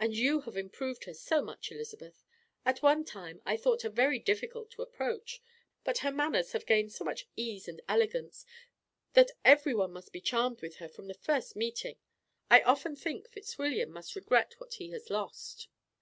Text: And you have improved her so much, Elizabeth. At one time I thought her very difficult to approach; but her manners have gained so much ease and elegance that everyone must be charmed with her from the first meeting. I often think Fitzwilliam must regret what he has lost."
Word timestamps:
And 0.00 0.16
you 0.16 0.40
have 0.46 0.56
improved 0.56 1.04
her 1.04 1.12
so 1.12 1.42
much, 1.42 1.70
Elizabeth. 1.70 2.24
At 2.64 2.80
one 2.80 3.04
time 3.04 3.42
I 3.44 3.58
thought 3.58 3.82
her 3.82 3.90
very 3.90 4.18
difficult 4.18 4.70
to 4.70 4.80
approach; 4.80 5.42
but 5.84 5.98
her 5.98 6.10
manners 6.10 6.52
have 6.52 6.64
gained 6.64 6.90
so 6.92 7.04
much 7.04 7.28
ease 7.36 7.68
and 7.68 7.82
elegance 7.86 8.46
that 9.12 9.32
everyone 9.44 9.92
must 9.92 10.10
be 10.10 10.22
charmed 10.22 10.62
with 10.62 10.76
her 10.76 10.88
from 10.88 11.04
the 11.06 11.12
first 11.12 11.54
meeting. 11.54 11.98
I 12.50 12.62
often 12.62 12.96
think 12.96 13.28
Fitzwilliam 13.28 13.90
must 13.90 14.16
regret 14.16 14.54
what 14.58 14.72
he 14.72 14.88
has 14.92 15.10
lost." 15.10 15.68